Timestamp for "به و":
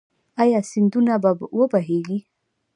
1.23-1.59